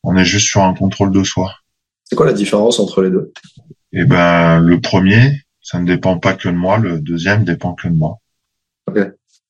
On 0.03 0.15
est 0.15 0.23
juste 0.23 0.47
sur 0.47 0.63
un 0.63 0.73
contrôle 0.73 1.11
de 1.11 1.23
soi. 1.23 1.55
C'est 2.03 2.15
quoi 2.15 2.27
la 2.27 2.33
différence 2.33 2.79
entre 2.79 3.01
les 3.01 3.09
deux? 3.09 3.33
Eh 3.95 4.05
ben 4.05 4.59
le 4.59 4.79
premier, 4.81 5.41
ça 5.61 5.79
ne 5.79 5.85
dépend 5.85 6.19
pas 6.19 6.33
que 6.33 6.49
de 6.49 6.53
moi, 6.53 6.77
le 6.77 6.99
deuxième 6.99 7.43
dépend 7.43 7.73
que 7.73 7.87
de 7.87 7.93
moi. 7.93 8.19
Ok, 8.87 8.99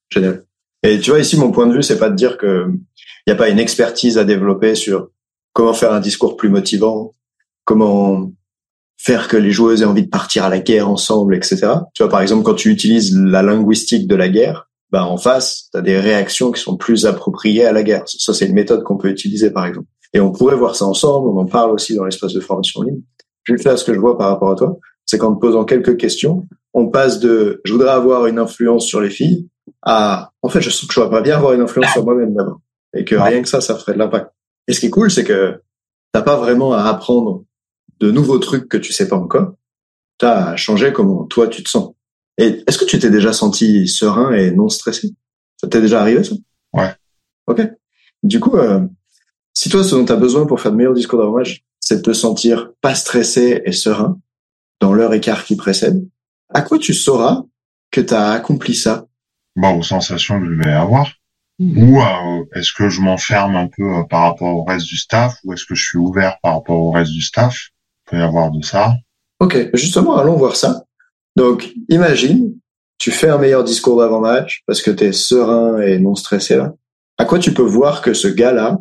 génial. 0.10 0.44
Et 0.84 1.00
tu 1.00 1.10
vois 1.10 1.20
ici 1.20 1.38
mon 1.38 1.52
point 1.52 1.68
de 1.68 1.74
vue, 1.74 1.84
c'est 1.84 2.00
pas 2.00 2.10
de 2.10 2.16
dire 2.16 2.38
que 2.38 2.68
il 2.70 3.32
n'y 3.32 3.34
a 3.34 3.38
pas 3.38 3.50
une 3.50 3.60
expertise 3.60 4.18
à 4.20 4.24
développer 4.24 4.76
sur 4.76 5.10
comment 5.54 5.74
faire 5.74 5.94
un 5.94 6.00
discours 6.00 6.38
plus 6.38 6.50
motivant, 6.50 7.16
comment 7.64 8.32
faire 8.98 9.28
que 9.28 9.38
les 9.38 9.52
joueuses 9.52 9.82
aient 9.82 9.86
envie 9.86 10.04
de 10.06 10.10
partir 10.10 10.44
à 10.46 10.50
la 10.50 10.60
guerre 10.60 10.90
ensemble, 10.90 11.36
etc. 11.36 11.68
Tu 11.94 12.04
vois, 12.04 12.10
par 12.10 12.22
exemple, 12.22 12.44
quand 12.44 12.54
tu 12.54 12.70
utilises 12.70 13.18
la 13.18 13.42
linguistique 13.42 14.08
de 14.08 14.16
la 14.16 14.30
guerre, 14.30 14.70
bah, 14.92 15.06
en 15.06 15.18
face, 15.18 15.70
tu 15.72 15.78
as 15.78 15.82
des 15.82 16.00
réactions 16.00 16.52
qui 16.52 16.62
sont 16.62 16.78
plus 16.78 17.06
appropriées 17.06 17.66
à 17.66 17.72
la 17.72 17.84
guerre. 17.84 18.04
Ça, 18.06 18.34
c'est 18.34 18.46
une 18.46 18.54
méthode 18.54 18.84
qu'on 18.84 18.98
peut 18.98 19.10
utiliser, 19.10 19.50
par 19.50 19.66
exemple. 19.66 19.88
Et 20.14 20.20
on 20.20 20.32
pourrait 20.32 20.56
voir 20.56 20.76
ça 20.76 20.86
ensemble, 20.86 21.28
on 21.30 21.38
en 21.40 21.46
parle 21.46 21.72
aussi 21.72 21.96
dans 21.96 22.06
l'espace 22.06 22.34
de 22.34 22.40
formation 22.40 22.82
en 22.82 22.84
ligne. 22.84 23.02
Juste 23.46 23.64
là, 23.64 23.78
ce 23.78 23.86
que 23.86 23.94
je 23.94 24.00
vois 24.00 24.18
par 24.18 24.30
rapport 24.30 24.52
à 24.52 24.56
toi, 24.56 24.78
c'est 25.06 25.18
qu'en 25.18 25.36
te 25.36 25.40
posant 25.40 25.66
quelques 25.66 25.98
questions, 25.98 26.48
on 26.74 26.88
passe 26.88 27.20
de 27.20 27.62
je 27.64 27.72
voudrais 27.74 27.92
avoir 27.92 28.26
une 28.26 28.40
influence 28.40 28.86
sur 28.86 29.02
les 29.02 29.10
filles 29.10 29.48
à 29.82 30.32
en 30.42 30.50
fait 30.50 30.62
je, 30.62 30.70
je 30.70 31.00
voudrais 31.00 31.22
bien 31.22 31.38
avoir 31.38 31.54
une 31.54 31.62
influence 31.62 31.92
sur 31.92 32.04
moi-même 32.04 32.34
d'abord 32.34 32.60
et 32.96 33.06
que 33.06 33.16
rien 33.16 33.42
que 33.42 33.48
ça, 33.48 33.62
ça 33.62 33.76
ferait 33.76 33.94
de 33.94 34.00
l'impact. 34.00 34.32
Et 34.68 34.74
ce 34.74 34.80
qui 34.80 34.88
est 34.88 34.92
cool, 34.92 35.12
c'est 35.12 35.24
que 35.24 35.62
t'as 36.12 36.22
pas 36.22 36.38
vraiment 36.38 36.74
à 36.74 36.84
apprendre 36.84 37.44
de 38.00 38.10
nouveaux 38.12 38.40
trucs 38.40 38.68
que 38.68 38.78
tu 38.78 38.94
sais 38.94 39.08
pas 39.08 39.18
encore. 39.18 39.54
T'as 40.18 40.52
à 40.52 40.56
changer 40.56 40.94
comment 40.94 41.26
toi 41.26 41.48
tu 41.48 41.62
te 41.62 41.70
sens. 41.70 41.94
Et 42.38 42.64
est-ce 42.68 42.78
que 42.78 42.86
tu 42.86 43.00
t'es 43.00 43.10
déjà 43.10 43.34
senti 43.34 43.88
serein 43.88 44.32
et 44.32 44.52
non 44.52 44.70
stressé? 44.70 45.14
Ça 45.58 45.68
t'est 45.68 45.82
déjà 45.82 46.02
arrivé 46.02 46.24
ça? 46.24 46.36
Ouais. 46.74 46.94
Ok. 47.48 47.62
Du 48.24 48.40
coup, 48.40 48.58
euh, 48.58 48.82
si 49.54 49.70
toi 49.70 49.84
ce 49.84 49.96
dont 49.96 50.06
tu 50.06 50.12
as 50.12 50.18
besoin 50.18 50.46
pour 50.46 50.60
faire 50.60 50.72
de 50.72 50.78
meilleurs 50.78 50.94
discours 50.94 51.20
davant 51.20 51.38
c'est 51.86 51.98
de 51.98 52.02
te 52.02 52.14
sentir 52.14 52.72
pas 52.82 52.96
stressé 52.96 53.62
et 53.64 53.72
serein 53.72 54.20
dans 54.82 54.92
l'heure 54.92 55.14
écart 55.14 55.46
qui 55.46 55.56
précède. 55.56 56.06
À 56.50 56.62
quoi 56.62 56.80
tu 56.80 56.94
sauras 56.94 57.44
que 57.92 58.02
tu 58.02 58.14
as 58.14 58.32
accompli 58.32 58.74
ça? 58.74 59.06
Bon, 59.56 59.78
aux 59.78 59.84
sensations 59.84 60.42
que 60.42 60.48
je 60.48 60.62
vais 60.62 60.74
avoir. 60.74 61.14
Ou 61.60 62.02
euh, 62.02 62.44
est-ce 62.56 62.74
que 62.74 62.90
je 62.90 63.00
m'enferme 63.00 63.56
un 63.56 63.68
peu 63.68 63.84
euh, 63.84 64.04
par 64.10 64.24
rapport 64.24 64.54
au 64.56 64.64
reste 64.64 64.88
du 64.88 64.98
staff 64.98 65.38
ou 65.46 65.54
est-ce 65.54 65.64
que 65.64 65.76
je 65.76 65.86
suis 65.86 65.98
ouvert 65.98 66.38
par 66.42 66.56
rapport 66.56 66.78
au 66.78 66.92
reste 66.92 67.12
du 67.12 67.22
staff? 67.22 67.70
Il 68.08 68.12
peut 68.12 68.18
y 68.18 68.22
avoir 68.22 68.52
de 68.52 68.62
ça. 68.62 68.96
Ok, 69.40 69.70
justement, 69.74 70.18
allons 70.18 70.36
voir 70.36 70.56
ça. 70.56 70.84
Donc, 71.38 71.72
imagine, 71.88 72.54
tu 72.98 73.12
fais 73.12 73.30
un 73.30 73.38
meilleur 73.38 73.64
discours 73.64 74.00
d'avant-match 74.00 74.64
parce 74.66 74.82
que 74.82 74.92
tu 74.92 75.06
es 75.06 75.14
serein 75.14 75.80
et 75.80 76.00
non 76.00 76.16
stressé 76.16 76.58
là. 76.58 76.74
À 77.18 77.26
quoi 77.26 77.40
tu 77.40 77.54
peux 77.54 77.62
voir 77.62 78.02
que 78.02 78.14
ce 78.14 78.28
gars-là, 78.28 78.80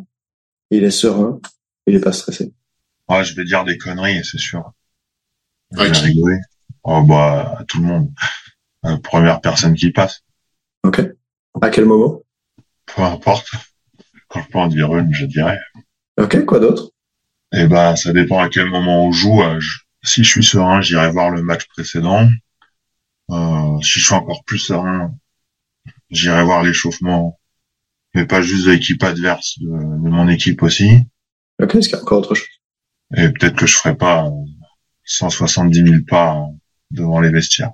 il 0.71 0.83
est 0.83 0.91
serein, 0.91 1.39
il 1.87 1.95
est 1.95 1.99
pas 1.99 2.11
stressé? 2.11 2.51
Ouais, 3.09 3.23
je 3.23 3.35
vais 3.35 3.45
dire 3.45 3.63
des 3.63 3.77
conneries, 3.77 4.23
c'est 4.25 4.37
sûr. 4.39 4.71
Je 5.71 5.83
vais 5.83 5.89
Ok. 5.89 5.97
rigoler. 5.97 6.37
Oh 6.83 7.01
bah 7.03 7.55
à 7.59 7.63
tout 7.65 7.79
le 7.81 7.87
monde. 7.87 8.11
La 8.83 8.97
première 8.97 9.41
personne 9.41 9.73
qui 9.75 9.91
passe, 9.91 10.21
Ok. 10.83 11.01
À 11.61 11.69
quel 11.69 11.85
moment? 11.85 12.21
Peu 12.85 13.01
importe. 13.01 13.49
Quand 14.27 14.41
je 14.43 14.47
peux 14.49 14.59
en 14.59 14.67
dire 14.67 14.95
une, 14.95 15.13
je 15.13 15.25
dirais. 15.25 15.59
Ok, 16.19 16.45
quoi 16.45 16.59
d'autre? 16.59 16.91
Eh 17.53 17.65
ben, 17.65 17.95
ça 17.95 18.13
dépend 18.13 18.39
à 18.39 18.49
quel 18.49 18.67
moment 18.67 19.05
on 19.05 19.11
joue. 19.11 19.41
Euh, 19.41 19.59
je- 19.59 19.79
si 20.03 20.23
je 20.23 20.29
suis 20.29 20.43
serein, 20.43 20.81
j'irai 20.81 21.09
voir 21.09 21.31
le 21.31 21.41
match 21.41 21.65
précédent. 21.67 22.27
Euh, 23.31 23.81
si 23.81 23.99
je 23.99 24.05
suis 24.05 24.13
encore 24.13 24.43
plus 24.45 24.59
serein, 24.59 25.15
j'irai 26.11 26.43
voir 26.43 26.61
l'échauffement, 26.63 27.39
mais 28.13 28.25
pas 28.27 28.41
juste 28.41 28.65
de 28.67 28.71
l'équipe 28.71 29.01
adverse, 29.03 29.57
de, 29.59 29.67
de 29.67 30.09
mon 30.09 30.27
équipe 30.27 30.61
aussi. 30.61 30.99
Ok, 31.61 31.75
est-ce 31.75 31.89
qu'il 31.89 31.97
y 31.97 31.99
a 31.99 32.03
encore 32.03 32.19
autre 32.19 32.35
chose? 32.35 32.47
Et 33.15 33.29
peut-être 33.29 33.55
que 33.55 33.65
je 33.65 33.77
ferai 33.77 33.95
pas 33.95 34.25
euh, 34.25 34.29
170 35.05 35.83
000 35.83 35.95
pas 36.07 36.37
euh, 36.37 36.53
devant 36.91 37.19
les 37.19 37.29
vestiaires. 37.29 37.71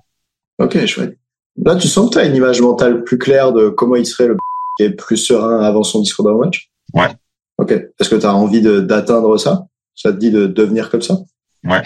Ok, 0.60 0.86
chouette. 0.86 1.18
Là, 1.64 1.76
tu 1.76 1.88
sens 1.88 2.10
que 2.10 2.14
tu 2.14 2.20
as 2.20 2.26
une 2.26 2.36
image 2.36 2.62
mentale 2.62 3.04
plus 3.04 3.18
claire 3.18 3.52
de 3.52 3.70
comment 3.70 3.96
il 3.96 4.06
serait 4.06 4.28
le 4.28 4.38
qui 4.78 4.84
est 4.84 4.92
plus 4.92 5.18
serein 5.18 5.62
avant 5.62 5.84
son 5.84 6.02
discours 6.02 6.26
d'avant-match 6.26 6.70
Ouais. 6.94 7.10
Ok. 7.58 7.72
Est-ce 7.72 8.10
que 8.10 8.16
tu 8.16 8.26
as 8.26 8.36
envie 8.36 8.62
d'atteindre 8.62 9.38
ça? 9.38 9.68
Ça 9.96 10.12
te 10.12 10.18
dit 10.18 10.32
de 10.32 10.48
devenir 10.48 10.90
comme 10.90 11.02
ça? 11.02 11.20
Ouais. 11.64 11.84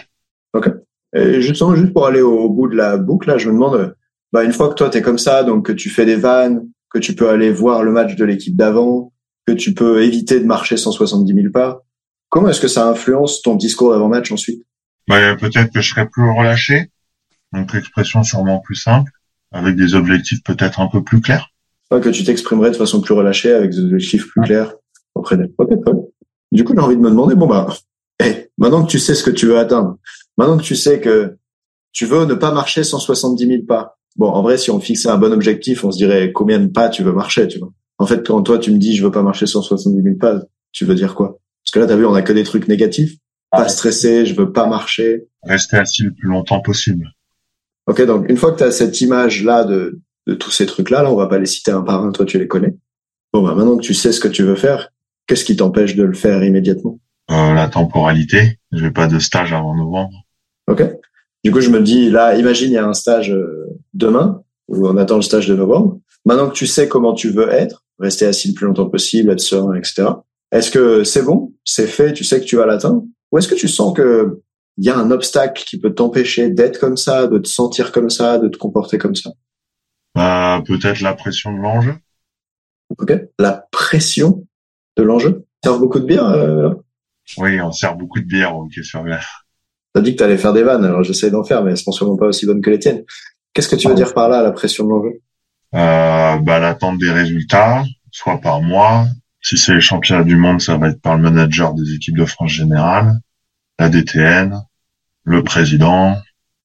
Ok. 0.53 0.69
Et 1.15 1.41
justement, 1.41 1.75
juste 1.75 1.93
pour 1.93 2.05
aller 2.05 2.21
au, 2.21 2.49
bout 2.49 2.67
de 2.67 2.75
la 2.75 2.97
boucle, 2.97 3.27
là, 3.27 3.37
je 3.37 3.49
me 3.49 3.53
demande, 3.53 3.75
euh, 3.75 3.89
bah, 4.31 4.43
une 4.43 4.51
fois 4.53 4.69
que 4.69 4.75
toi, 4.75 4.89
tu 4.89 4.97
es 4.97 5.01
comme 5.01 5.17
ça, 5.17 5.43
donc 5.43 5.65
que 5.65 5.71
tu 5.71 5.89
fais 5.89 6.05
des 6.05 6.15
vannes, 6.15 6.67
que 6.89 6.99
tu 6.99 7.15
peux 7.15 7.29
aller 7.29 7.51
voir 7.51 7.83
le 7.83 7.91
match 7.91 8.15
de 8.15 8.25
l'équipe 8.25 8.55
d'avant, 8.55 9.13
que 9.47 9.53
tu 9.53 9.73
peux 9.73 10.03
éviter 10.03 10.39
de 10.39 10.45
marcher 10.45 10.77
170 10.77 11.33
000 11.33 11.51
pas, 11.51 11.83
comment 12.29 12.49
est-ce 12.49 12.61
que 12.61 12.67
ça 12.67 12.87
influence 12.89 13.41
ton 13.41 13.55
discours 13.55 13.91
d'avant-match 13.91 14.31
ensuite? 14.31 14.63
Bah, 15.07 15.35
peut-être 15.35 15.71
que 15.71 15.81
je 15.81 15.89
serai 15.89 16.07
plus 16.09 16.29
relâché, 16.29 16.89
donc 17.53 17.73
l'expression 17.73 18.23
sûrement 18.23 18.59
plus 18.59 18.75
simple, 18.75 19.11
avec 19.51 19.75
des 19.75 19.95
objectifs 19.95 20.43
peut-être 20.43 20.79
un 20.79 20.87
peu 20.87 21.03
plus 21.03 21.21
clairs. 21.21 21.49
Que 21.91 22.09
tu 22.09 22.23
t'exprimerais 22.25 22.71
de 22.71 22.75
façon 22.75 22.99
plus 22.99 23.13
relâchée 23.13 23.53
avec 23.53 23.69
des 23.71 23.79
objectifs 23.79 24.27
plus 24.27 24.41
Ouais. 24.41 24.47
clairs 24.47 24.73
auprès 25.13 25.37
d'elle. 25.37 25.51
Ok, 25.57 25.69
bien. 25.69 25.93
Du 26.51 26.63
coup, 26.65 26.73
j'ai 26.73 26.79
envie 26.81 26.95
de 26.97 27.01
me 27.01 27.09
demander, 27.09 27.35
bon 27.35 27.47
bah, 27.47 27.67
eh, 28.21 28.49
maintenant 28.57 28.83
que 28.85 28.89
tu 28.91 28.99
sais 28.99 29.15
ce 29.15 29.23
que 29.23 29.29
tu 29.31 29.45
veux 29.45 29.57
atteindre, 29.57 29.97
maintenant 30.37 30.57
que 30.57 30.63
tu 30.63 30.75
sais 30.75 30.99
que 30.99 31.37
tu 31.93 32.05
veux 32.05 32.25
ne 32.25 32.33
pas 32.33 32.51
marcher 32.51 32.83
170 32.83 33.47
000 33.47 33.63
pas. 33.65 33.97
Bon, 34.17 34.29
en 34.29 34.41
vrai, 34.41 34.57
si 34.57 34.71
on 34.71 34.79
fixait 34.81 35.09
un 35.09 35.17
bon 35.17 35.31
objectif, 35.31 35.85
on 35.85 35.91
se 35.91 35.97
dirait 35.97 36.31
combien 36.33 36.59
de 36.59 36.67
pas 36.67 36.89
tu 36.89 37.03
veux 37.03 37.13
marcher, 37.13 37.47
tu 37.47 37.59
vois? 37.59 37.71
En 37.97 38.05
fait, 38.05 38.25
quand 38.27 38.41
toi 38.41 38.57
tu 38.59 38.71
me 38.71 38.77
dis 38.77 38.95
je 38.95 39.03
veux 39.05 39.11
pas 39.11 39.21
marcher 39.23 39.45
170 39.45 40.01
000 40.03 40.15
pas, 40.17 40.41
tu 40.73 40.83
veux 40.83 40.95
dire 40.95 41.15
quoi? 41.15 41.37
Parce 41.65 41.71
que 41.73 41.79
là, 41.79 41.87
t'as 41.87 41.95
vu, 41.95 42.05
on 42.05 42.13
a 42.13 42.21
que 42.21 42.33
des 42.33 42.43
trucs 42.43 42.67
négatifs. 42.67 43.15
Pas 43.51 43.67
stressé, 43.69 44.25
je 44.25 44.35
veux 44.35 44.51
pas 44.51 44.67
marcher. 44.67 45.23
Rester 45.43 45.77
assis 45.77 46.03
le 46.03 46.13
plus 46.13 46.27
longtemps 46.27 46.61
possible. 46.61 47.09
Ok, 47.87 48.01
donc 48.05 48.29
une 48.29 48.37
fois 48.37 48.51
que 48.51 48.57
tu 48.57 48.63
as 48.63 48.71
cette 48.71 48.99
image-là 49.01 49.63
de, 49.63 50.01
de 50.27 50.33
tous 50.33 50.51
ces 50.51 50.65
trucs-là, 50.65 51.03
là, 51.03 51.11
on 51.11 51.15
va 51.15 51.27
pas 51.27 51.39
les 51.39 51.45
citer 51.45 51.71
un 51.71 51.81
par 51.81 52.03
un, 52.03 52.11
toi 52.11 52.25
tu 52.25 52.37
les 52.39 52.47
connais. 52.47 52.75
Bon, 53.33 53.43
bah 53.43 53.53
maintenant 53.55 53.77
que 53.77 53.83
tu 53.83 53.93
sais 53.93 54.11
ce 54.11 54.19
que 54.19 54.27
tu 54.27 54.43
veux 54.43 54.55
faire, 54.55 54.89
qu'est-ce 55.27 55.45
qui 55.45 55.55
t'empêche 55.55 55.95
de 55.95 56.03
le 56.03 56.13
faire 56.13 56.43
immédiatement? 56.43 56.99
Euh, 57.31 57.53
la 57.53 57.67
temporalité, 57.67 58.59
j'ai 58.71 58.91
pas 58.91 59.07
de 59.07 59.19
stage 59.19 59.53
avant 59.53 59.75
novembre. 59.75 60.25
Ok 60.67 60.83
Du 61.43 61.51
coup, 61.51 61.61
je 61.61 61.69
me 61.69 61.81
dis, 61.81 62.09
là, 62.09 62.37
imagine, 62.37 62.71
il 62.71 62.73
y 62.73 62.77
a 62.77 62.87
un 62.87 62.93
stage 62.93 63.31
euh, 63.31 63.67
demain, 63.93 64.41
ou 64.67 64.87
on 64.87 64.97
attend 64.97 65.15
le 65.15 65.21
stage 65.21 65.47
de 65.47 65.55
novembre. 65.55 65.99
Maintenant 66.25 66.49
que 66.49 66.55
tu 66.55 66.67
sais 66.67 66.87
comment 66.87 67.13
tu 67.13 67.29
veux 67.29 67.49
être, 67.51 67.83
rester 67.99 68.25
assis 68.25 68.47
le 68.49 68.53
plus 68.53 68.65
longtemps 68.65 68.89
possible, 68.89 69.31
être 69.31 69.39
serein, 69.39 69.75
etc. 69.75 70.07
Est-ce 70.51 70.71
que 70.71 71.03
c'est 71.03 71.23
bon? 71.23 71.53
C'est 71.63 71.87
fait? 71.87 72.13
Tu 72.13 72.23
sais 72.23 72.39
que 72.39 72.45
tu 72.45 72.55
vas 72.55 72.65
l'atteindre 72.65 73.03
Ou 73.31 73.37
est-ce 73.37 73.47
que 73.47 73.55
tu 73.55 73.67
sens 73.67 73.95
que 73.95 74.41
il 74.77 74.85
y 74.85 74.89
a 74.89 74.97
un 74.97 75.09
obstacle 75.11 75.63
qui 75.65 75.79
peut 75.79 75.93
t'empêcher 75.93 76.49
d'être 76.49 76.79
comme 76.79 76.97
ça, 76.97 77.27
de 77.27 77.37
te 77.37 77.47
sentir 77.47 77.91
comme 77.91 78.09
ça, 78.09 78.39
de 78.39 78.49
te 78.49 78.57
comporter 78.57 78.97
comme 78.97 79.15
ça? 79.15 79.31
Bah, 80.15 80.61
peut-être 80.65 81.01
la 81.01 81.13
pression 81.13 81.53
de 81.53 81.61
l'enjeu. 81.61 81.95
Ok. 82.97 83.13
La 83.39 83.67
pression 83.71 84.45
de 84.97 85.03
l'enjeu? 85.03 85.45
Tu 85.63 85.69
sers 85.69 85.79
beaucoup 85.79 85.99
de 85.99 86.05
bière 86.05 86.25
euh, 86.25 86.73
Oui, 87.37 87.59
on 87.61 87.71
sert 87.71 87.95
beaucoup 87.95 88.19
de 88.19 88.25
bière 88.25 88.55
au 88.57 88.67
sur 88.69 89.03
glace. 89.03 89.25
T'as 89.93 90.01
dit 90.01 90.11
que 90.11 90.19
t'allais 90.19 90.37
faire 90.37 90.53
des 90.53 90.63
vannes, 90.63 90.83
alors 90.83 91.03
j'essaie 91.03 91.31
d'en 91.31 91.43
faire, 91.43 91.63
mais 91.63 91.71
elles 91.71 91.77
sont 91.77 91.93
sûrement 91.93 92.17
pas 92.17 92.27
aussi 92.27 92.45
bonnes 92.45 92.61
que 92.61 92.69
les 92.69 92.79
tiennes. 92.79 93.03
Qu'est-ce 93.53 93.69
que 93.69 93.77
tu 93.77 93.87
veux 93.87 93.95
dire 93.95 94.13
par 94.13 94.27
là, 94.27 94.41
la 94.41 94.51
pression 94.51 94.83
de 94.83 94.89
l'enjeu? 94.89 95.21
Euh, 95.73 96.37
bah, 96.39 96.59
l'attente 96.59 96.97
des 96.99 97.11
résultats, 97.11 97.83
soit 98.11 98.39
par 98.39 98.61
mois. 98.61 99.05
Si 99.45 99.59
c'est 99.59 99.75
les 99.75 99.81
championnats 99.81 100.23
du 100.23 100.37
monde, 100.37 100.59
ça 100.59 100.75
va 100.75 100.89
être 100.89 100.99
par 100.99 101.17
le 101.17 101.21
manager 101.21 101.75
des 101.75 101.93
équipes 101.93 102.17
de 102.17 102.25
France 102.25 102.49
générale, 102.49 103.19
la 103.77 103.89
DTN, 103.89 104.59
le 105.23 105.43
président. 105.43 106.17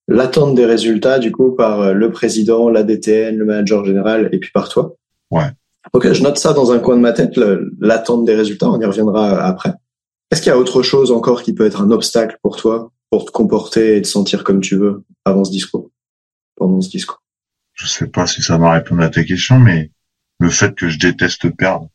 L'attente 0.08 0.54
des 0.54 0.64
résultats, 0.64 1.18
du 1.18 1.30
coup, 1.30 1.54
par 1.54 1.82
euh, 1.82 1.92
le 1.92 2.10
président, 2.10 2.70
la 2.70 2.82
DTN, 2.82 3.36
le 3.36 3.44
manager 3.44 3.84
général, 3.84 4.30
et 4.32 4.38
puis 4.38 4.50
par 4.50 4.70
toi? 4.70 4.96
Ouais. 5.30 5.50
Ok, 5.92 6.10
je 6.10 6.22
note 6.22 6.38
ça 6.38 6.54
dans 6.54 6.72
un 6.72 6.78
coin 6.78 6.96
de 6.96 7.02
ma 7.02 7.12
tête, 7.12 7.38
l'attente 7.80 8.24
des 8.24 8.34
résultats, 8.34 8.70
on 8.70 8.80
y 8.80 8.86
reviendra 8.86 9.44
après. 9.44 9.74
Est-ce 10.30 10.40
qu'il 10.40 10.48
y 10.48 10.54
a 10.54 10.58
autre 10.58 10.80
chose 10.80 11.12
encore 11.12 11.42
qui 11.42 11.52
peut 11.52 11.66
être 11.66 11.82
un 11.82 11.90
obstacle 11.90 12.38
pour 12.40 12.56
toi, 12.56 12.90
pour 13.10 13.26
te 13.26 13.30
comporter 13.30 13.98
et 13.98 14.00
te 14.00 14.08
sentir 14.08 14.42
comme 14.42 14.62
tu 14.62 14.76
veux 14.76 15.04
avant 15.26 15.44
ce 15.44 15.50
discours, 15.50 15.90
pendant 16.56 16.80
ce 16.80 16.88
discours? 16.88 17.22
Je 17.74 17.86
sais 17.86 18.06
pas 18.06 18.26
si 18.26 18.40
ça 18.40 18.56
va 18.56 18.72
répondre 18.72 19.02
à 19.02 19.10
tes 19.10 19.26
questions, 19.26 19.58
mais 19.58 19.90
le 20.38 20.48
fait 20.48 20.74
que 20.74 20.88
je 20.88 20.98
déteste 20.98 21.54
perdre. 21.54 21.90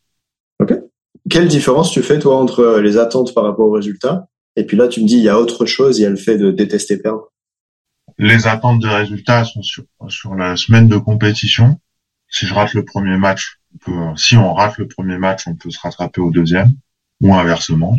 Quelle 1.30 1.48
différence 1.48 1.90
tu 1.90 2.02
fais, 2.02 2.18
toi, 2.18 2.36
entre 2.38 2.60
euh, 2.60 2.80
les 2.82 2.98
attentes 2.98 3.34
par 3.34 3.44
rapport 3.44 3.66
aux 3.66 3.72
résultats, 3.72 4.28
et 4.56 4.64
puis 4.64 4.76
là, 4.76 4.88
tu 4.88 5.02
me 5.02 5.06
dis, 5.06 5.16
il 5.16 5.22
y 5.24 5.28
a 5.28 5.38
autre 5.38 5.66
chose, 5.66 5.98
il 5.98 6.02
y 6.02 6.06
a 6.06 6.10
le 6.10 6.16
fait 6.16 6.38
de 6.38 6.50
détester 6.50 6.96
perdre 6.98 7.32
Les 8.18 8.46
attentes 8.46 8.80
de 8.80 8.88
résultats 8.88 9.44
sont 9.44 9.62
sur, 9.62 9.84
sur 10.08 10.34
la 10.34 10.56
semaine 10.56 10.88
de 10.88 10.96
compétition. 10.96 11.78
Si 12.28 12.46
je 12.46 12.54
rate 12.54 12.74
le 12.74 12.84
premier 12.84 13.16
match, 13.18 13.58
on 13.74 13.78
peut- 13.78 14.16
si 14.16 14.36
on 14.36 14.54
rate 14.54 14.78
le 14.78 14.88
premier 14.88 15.18
match, 15.18 15.46
on 15.46 15.54
peut 15.56 15.70
se 15.70 15.78
rattraper 15.80 16.20
au 16.20 16.30
deuxième, 16.30 16.70
ou 17.20 17.34
inversement. 17.34 17.96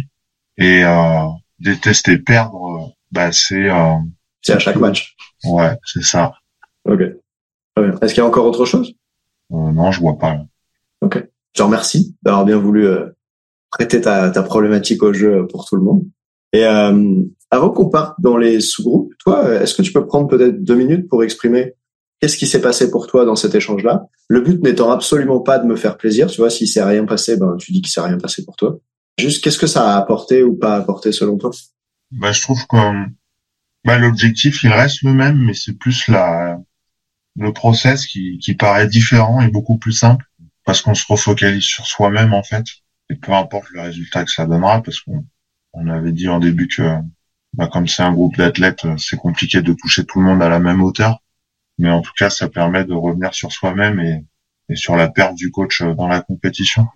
Et 0.58 0.84
euh, 0.84 1.26
détester 1.60 2.18
perdre, 2.18 2.56
euh, 2.66 2.86
bah 3.12 3.32
c'est 3.32 3.70
euh, 3.70 3.94
C'est 4.42 4.54
à 4.54 4.60
chaque 4.60 4.78
match. 4.78 5.16
ouais, 5.44 5.78
c'est 5.86 6.04
ça. 6.04 6.34
Ok. 6.86 7.02
Est-ce 8.02 8.14
qu'il 8.14 8.24
y 8.24 8.26
a 8.26 8.28
encore 8.28 8.46
autre 8.46 8.66
chose? 8.66 8.94
Euh, 9.52 9.72
non, 9.72 9.92
je 9.92 10.00
vois 10.00 10.18
pas. 10.18 10.34
là. 10.34 10.46
Je 11.04 11.20
te 11.54 11.64
remercie 11.64 12.16
d'avoir 12.24 12.44
bien 12.46 12.58
voulu 12.58 12.86
euh, 12.88 13.08
prêter 13.72 14.02
ta, 14.02 14.30
ta 14.30 14.44
problématique 14.44 15.04
au 15.04 15.14
jeu 15.14 15.46
pour 15.48 15.66
tout 15.66 15.76
le 15.76 15.84
monde. 15.84 16.04
Et 16.54 16.66
euh, 16.66 17.24
avant 17.52 17.70
qu'on 17.70 17.90
parte 17.90 18.20
dans 18.20 18.38
les 18.38 18.62
sous-groupes, 18.62 19.14
toi, 19.20 19.62
est-ce 19.62 19.76
que 19.76 19.82
tu 19.82 19.92
peux 19.92 20.06
prendre 20.06 20.28
peut-être 20.28 20.64
deux 20.64 20.76
minutes 20.76 21.08
pour 21.10 21.24
exprimer 21.24 21.74
qu'est-ce 22.20 22.38
qui 22.38 22.48
s'est 22.48 22.62
passé 22.62 22.90
pour 22.90 23.08
toi 23.08 23.26
dans 23.26 23.36
cet 23.36 23.56
échange-là? 23.56 24.08
Le 24.28 24.42
but 24.42 24.62
n'étant 24.64 24.92
absolument 24.92 25.40
pas 25.40 25.60
de 25.60 25.66
me 25.66 25.76
faire 25.76 25.98
plaisir, 25.98 26.28
tu 26.28 26.42
vois, 26.42 26.50
s'il 26.50 26.68
s'est 26.68 26.84
rien 26.84 27.06
passé, 27.06 27.38
ben 27.38 27.56
tu 27.58 27.72
dis 27.72 27.82
qu'il 27.82 27.92
s'est 27.92 28.02
rien 28.02 28.18
passé 28.18 28.44
pour 28.44 28.56
toi. 28.56 28.80
Juste, 29.18 29.44
qu'est-ce 29.44 29.58
que 29.58 29.68
ça 29.68 29.94
a 29.94 29.98
apporté 29.98 30.44
ou 30.44 30.56
pas 30.56 30.76
apporté 30.76 31.12
selon 31.12 31.38
toi? 31.38 31.52
Bah, 32.12 32.32
je 32.32 32.42
trouve 32.42 32.66
que 32.68 32.78
bah, 33.86 33.98
l'objectif 33.98 34.64
il 34.64 34.72
reste 34.72 35.04
le 35.04 35.14
même, 35.14 35.38
mais 35.38 35.54
c'est 35.54 35.74
plus 35.74 36.08
la 36.08 36.60
le 37.40 37.54
process 37.54 38.08
qui, 38.08 38.40
qui 38.40 38.56
paraît 38.56 38.88
différent 38.88 39.42
et 39.42 39.50
beaucoup 39.50 39.78
plus 39.78 39.92
simple 39.92 40.26
parce 40.66 40.82
qu'on 40.82 40.96
se 40.96 41.06
refocalise 41.08 41.64
sur 41.64 41.86
soi-même 41.86 42.34
en 42.34 42.42
fait 42.42 42.66
et 43.10 43.16
peu 43.16 43.34
importe 43.34 43.70
le 43.72 43.82
résultat 43.82 44.24
que 44.24 44.32
ça 44.32 44.46
donnera 44.46 44.82
parce 44.82 45.02
qu'on 45.02 45.26
on 45.74 45.88
avait 45.88 46.12
dit 46.12 46.28
en 46.28 46.40
début 46.40 46.68
que 46.68 46.84
bah, 47.54 47.68
comme 47.68 47.88
c'est 47.88 48.04
un 48.04 48.12
groupe 48.12 48.38
d'athlètes 48.38 48.86
c'est 48.98 49.18
compliqué 49.18 49.62
de 49.62 49.74
toucher 49.74 50.06
tout 50.06 50.20
le 50.20 50.26
monde 50.26 50.42
à 50.42 50.50
la 50.50 50.60
même 50.60 50.82
hauteur 50.82 51.22
mais 51.78 51.90
en 51.90 52.02
tout 52.02 52.14
cas 52.18 52.30
ça 52.30 52.50
permet 52.50 52.84
de 52.84 52.94
revenir 52.94 53.34
sur 53.34 53.52
soi-même 53.52 54.00
et, 54.00 54.26
et 54.70 54.76
sur 54.76 54.96
la 54.96 55.10
perte 55.10 55.36
du 55.36 55.52
coach 55.52 55.82
dans 55.82 56.08
la 56.08 56.22
compétition. 56.22 56.88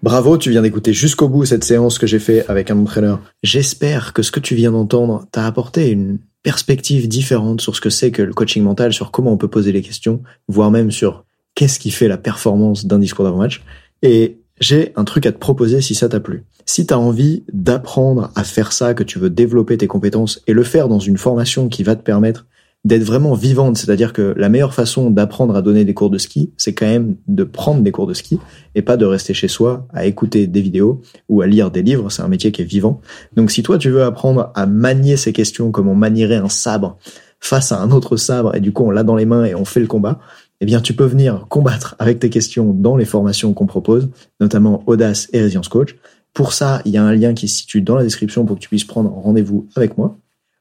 Bravo, 0.00 0.38
tu 0.38 0.50
viens 0.50 0.62
d'écouter 0.62 0.92
jusqu'au 0.92 1.28
bout 1.28 1.44
cette 1.44 1.64
séance 1.64 1.98
que 1.98 2.06
j'ai 2.06 2.20
fait 2.20 2.48
avec 2.48 2.70
un 2.70 2.78
entraîneur. 2.78 3.20
J'espère 3.42 4.12
que 4.12 4.22
ce 4.22 4.30
que 4.30 4.38
tu 4.38 4.54
viens 4.54 4.70
d'entendre 4.70 5.26
t'a 5.32 5.44
apporté 5.44 5.90
une 5.90 6.20
perspective 6.44 7.08
différente 7.08 7.60
sur 7.60 7.74
ce 7.74 7.80
que 7.80 7.90
c'est 7.90 8.12
que 8.12 8.22
le 8.22 8.32
coaching 8.32 8.62
mental, 8.62 8.92
sur 8.92 9.10
comment 9.10 9.32
on 9.32 9.36
peut 9.36 9.48
poser 9.48 9.72
les 9.72 9.82
questions, 9.82 10.22
voire 10.46 10.70
même 10.70 10.92
sur 10.92 11.24
qu'est-ce 11.58 11.80
qui 11.80 11.90
fait 11.90 12.06
la 12.06 12.18
performance 12.18 12.86
d'un 12.86 13.00
discours 13.00 13.24
d'avant-match. 13.24 13.64
Et 14.02 14.38
j'ai 14.60 14.92
un 14.94 15.02
truc 15.02 15.26
à 15.26 15.32
te 15.32 15.38
proposer 15.38 15.80
si 15.80 15.96
ça 15.96 16.08
t'a 16.08 16.20
plu. 16.20 16.44
Si 16.66 16.86
tu 16.86 16.94
as 16.94 16.98
envie 17.00 17.42
d'apprendre 17.52 18.30
à 18.36 18.44
faire 18.44 18.70
ça, 18.70 18.94
que 18.94 19.02
tu 19.02 19.18
veux 19.18 19.28
développer 19.28 19.76
tes 19.76 19.88
compétences 19.88 20.40
et 20.46 20.52
le 20.52 20.62
faire 20.62 20.86
dans 20.86 21.00
une 21.00 21.18
formation 21.18 21.68
qui 21.68 21.82
va 21.82 21.96
te 21.96 22.02
permettre 22.02 22.46
d'être 22.84 23.02
vraiment 23.02 23.34
vivante. 23.34 23.76
C'est-à-dire 23.76 24.12
que 24.12 24.34
la 24.36 24.48
meilleure 24.48 24.72
façon 24.72 25.10
d'apprendre 25.10 25.56
à 25.56 25.62
donner 25.62 25.84
des 25.84 25.94
cours 25.94 26.10
de 26.10 26.18
ski, 26.18 26.52
c'est 26.56 26.74
quand 26.74 26.86
même 26.86 27.16
de 27.26 27.42
prendre 27.42 27.82
des 27.82 27.90
cours 27.90 28.06
de 28.06 28.14
ski 28.14 28.38
et 28.76 28.82
pas 28.82 28.96
de 28.96 29.04
rester 29.04 29.34
chez 29.34 29.48
soi 29.48 29.88
à 29.92 30.06
écouter 30.06 30.46
des 30.46 30.60
vidéos 30.60 31.02
ou 31.28 31.42
à 31.42 31.48
lire 31.48 31.72
des 31.72 31.82
livres. 31.82 32.08
C'est 32.08 32.22
un 32.22 32.28
métier 32.28 32.52
qui 32.52 32.62
est 32.62 32.66
vivant. 32.66 33.00
Donc 33.34 33.50
si 33.50 33.64
toi 33.64 33.78
tu 33.78 33.90
veux 33.90 34.04
apprendre 34.04 34.52
à 34.54 34.66
manier 34.66 35.16
ces 35.16 35.32
questions 35.32 35.72
comme 35.72 35.88
on 35.88 35.96
manierait 35.96 36.36
un 36.36 36.48
sabre 36.48 36.98
face 37.40 37.72
à 37.72 37.80
un 37.80 37.90
autre 37.90 38.16
sabre 38.16 38.54
et 38.54 38.60
du 38.60 38.72
coup 38.72 38.84
on 38.84 38.90
l'a 38.90 39.02
dans 39.02 39.16
les 39.16 39.26
mains 39.26 39.44
et 39.44 39.56
on 39.56 39.64
fait 39.64 39.80
le 39.80 39.86
combat, 39.88 40.20
eh 40.60 40.66
bien 40.66 40.80
tu 40.80 40.94
peux 40.94 41.04
venir 41.04 41.46
combattre 41.48 41.94
avec 41.98 42.18
tes 42.18 42.30
questions 42.30 42.72
dans 42.72 42.96
les 42.96 43.04
formations 43.04 43.54
qu'on 43.54 43.66
propose, 43.66 44.10
notamment 44.40 44.82
Audace 44.86 45.28
et 45.32 45.42
Resilience 45.42 45.68
Coach. 45.68 45.96
Pour 46.34 46.52
ça, 46.52 46.82
il 46.84 46.92
y 46.92 46.96
a 46.96 47.04
un 47.04 47.12
lien 47.12 47.34
qui 47.34 47.48
se 47.48 47.58
situe 47.58 47.82
dans 47.82 47.96
la 47.96 48.02
description 48.02 48.44
pour 48.44 48.56
que 48.56 48.60
tu 48.60 48.68
puisses 48.68 48.84
prendre 48.84 49.10
rendez-vous 49.10 49.68
avec 49.76 49.98
moi 49.98 50.16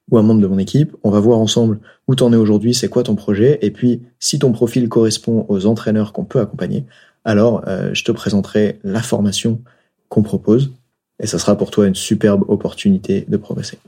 ou 0.10 0.18
un 0.18 0.22
membre 0.22 0.42
de 0.42 0.48
mon 0.48 0.58
équipe. 0.58 0.96
On 1.04 1.12
va 1.12 1.20
voir 1.20 1.40
ensemble 1.40 1.80
où 2.08 2.16
t'en 2.16 2.32
es 2.32 2.38
aujourd'hui, 2.38 2.74
c'est 2.74 2.90
quoi 2.90 3.04
ton 3.04 3.16
projet, 3.16 3.60
et 3.62 3.72
puis 3.72 4.02
si 4.20 4.40
ton 4.40 4.52
profil 4.52 4.88
correspond 4.88 5.46
aux 5.50 5.66
entraîneurs 5.66 6.14
qu'on 6.14 6.26
peut 6.26 6.40
accompagner, 6.40 6.86
alors 7.26 7.64
euh, 7.68 7.94
je 7.94 8.04
te 8.04 8.12
présenterai 8.12 8.80
la 8.84 9.02
formation 9.02 9.62
qu'on 10.10 10.24
propose, 10.24 10.72
et 11.22 11.28
ça 11.28 11.40
sera 11.40 11.58
pour 11.58 11.72
toi 11.72 11.88
une 11.88 11.96
superbe 11.96 12.46
opportunité 12.48 13.26
de 13.28 13.38
progresser. 13.38 13.80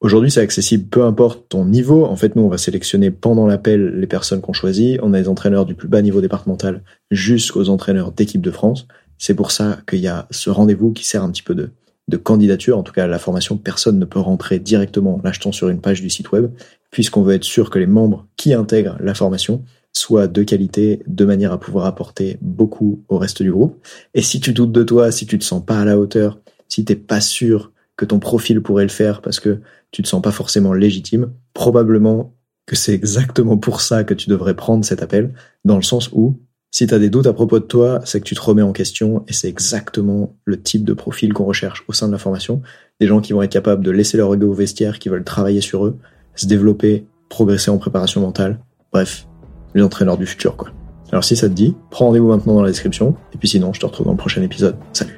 Aujourd'hui, 0.00 0.30
c'est 0.30 0.40
accessible 0.40 0.88
peu 0.88 1.04
importe 1.04 1.48
ton 1.48 1.64
niveau. 1.64 2.04
En 2.04 2.14
fait, 2.14 2.36
nous, 2.36 2.42
on 2.42 2.48
va 2.48 2.58
sélectionner 2.58 3.10
pendant 3.10 3.48
l'appel 3.48 3.98
les 3.98 4.06
personnes 4.06 4.40
qu'on 4.40 4.52
choisit. 4.52 5.00
On 5.02 5.12
a 5.12 5.20
des 5.20 5.28
entraîneurs 5.28 5.66
du 5.66 5.74
plus 5.74 5.88
bas 5.88 6.02
niveau 6.02 6.20
départemental 6.20 6.84
jusqu'aux 7.10 7.68
entraîneurs 7.68 8.12
d'équipe 8.12 8.40
de 8.40 8.52
France. 8.52 8.86
C'est 9.18 9.34
pour 9.34 9.50
ça 9.50 9.78
qu'il 9.88 9.98
y 9.98 10.06
a 10.06 10.28
ce 10.30 10.50
rendez-vous 10.50 10.92
qui 10.92 11.04
sert 11.04 11.24
un 11.24 11.30
petit 11.32 11.42
peu 11.42 11.56
de, 11.56 11.70
de 12.06 12.16
candidature. 12.16 12.78
En 12.78 12.84
tout 12.84 12.92
cas, 12.92 13.08
la 13.08 13.18
formation, 13.18 13.56
personne 13.56 13.98
ne 13.98 14.04
peut 14.04 14.20
rentrer 14.20 14.60
directement 14.60 15.16
en 15.16 15.20
l'achetant 15.24 15.50
sur 15.50 15.68
une 15.68 15.80
page 15.80 16.00
du 16.00 16.10
site 16.10 16.30
web, 16.30 16.52
puisqu'on 16.92 17.22
veut 17.22 17.34
être 17.34 17.44
sûr 17.44 17.68
que 17.68 17.80
les 17.80 17.86
membres 17.86 18.28
qui 18.36 18.54
intègrent 18.54 18.96
la 19.00 19.14
formation 19.14 19.64
soient 19.92 20.28
de 20.28 20.44
qualité, 20.44 21.02
de 21.08 21.24
manière 21.24 21.52
à 21.52 21.58
pouvoir 21.58 21.86
apporter 21.86 22.38
beaucoup 22.40 23.02
au 23.08 23.18
reste 23.18 23.42
du 23.42 23.50
groupe. 23.50 23.84
Et 24.14 24.22
si 24.22 24.38
tu 24.38 24.52
doutes 24.52 24.70
de 24.70 24.84
toi, 24.84 25.10
si 25.10 25.26
tu 25.26 25.40
te 25.40 25.44
sens 25.44 25.64
pas 25.64 25.80
à 25.80 25.84
la 25.84 25.98
hauteur, 25.98 26.38
si 26.68 26.84
t'es 26.84 26.94
pas 26.94 27.20
sûr 27.20 27.72
que 27.98 28.06
ton 28.06 28.20
profil 28.20 28.62
pourrait 28.62 28.84
le 28.84 28.88
faire 28.88 29.20
parce 29.20 29.40
que 29.40 29.60
tu 29.90 30.02
te 30.02 30.08
sens 30.08 30.22
pas 30.22 30.30
forcément 30.30 30.72
légitime, 30.72 31.32
probablement 31.52 32.34
que 32.64 32.76
c'est 32.76 32.94
exactement 32.94 33.58
pour 33.58 33.80
ça 33.80 34.04
que 34.04 34.14
tu 34.14 34.30
devrais 34.30 34.54
prendre 34.54 34.84
cet 34.84 35.02
appel, 35.02 35.34
dans 35.64 35.76
le 35.76 35.82
sens 35.82 36.10
où 36.12 36.40
si 36.70 36.86
tu 36.86 36.94
as 36.94 36.98
des 36.98 37.08
doutes 37.10 37.26
à 37.26 37.32
propos 37.32 37.58
de 37.58 37.64
toi, 37.64 38.00
c'est 38.04 38.20
que 38.20 38.24
tu 38.24 38.34
te 38.34 38.40
remets 38.40 38.62
en 38.62 38.72
question 38.72 39.24
et 39.26 39.32
c'est 39.32 39.48
exactement 39.48 40.36
le 40.44 40.60
type 40.60 40.84
de 40.84 40.92
profil 40.92 41.32
qu'on 41.32 41.46
recherche 41.46 41.84
au 41.88 41.92
sein 41.92 42.06
de 42.06 42.12
la 42.12 42.18
formation. 42.18 42.62
Des 43.00 43.06
gens 43.06 43.20
qui 43.20 43.32
vont 43.32 43.42
être 43.42 43.52
capables 43.52 43.82
de 43.82 43.90
laisser 43.90 44.16
leur 44.16 44.32
ego 44.34 44.48
au 44.48 44.54
vestiaire, 44.54 44.98
qui 44.98 45.08
veulent 45.08 45.24
travailler 45.24 45.62
sur 45.62 45.86
eux, 45.86 45.98
se 46.34 46.46
développer, 46.46 47.06
progresser 47.30 47.70
en 47.70 47.78
préparation 47.78 48.20
mentale. 48.20 48.60
Bref, 48.92 49.26
les 49.74 49.82
entraîneurs 49.82 50.18
du 50.18 50.26
futur, 50.26 50.56
quoi. 50.56 50.68
Alors 51.10 51.24
si 51.24 51.36
ça 51.36 51.48
te 51.48 51.54
dit, 51.54 51.74
prends 51.90 52.06
rendez-vous 52.06 52.28
maintenant 52.28 52.54
dans 52.54 52.62
la 52.62 52.68
description. 52.68 53.16
Et 53.32 53.38
puis 53.38 53.48
sinon, 53.48 53.72
je 53.72 53.80
te 53.80 53.86
retrouve 53.86 54.04
dans 54.04 54.12
le 54.12 54.18
prochain 54.18 54.42
épisode. 54.42 54.76
Salut 54.92 55.17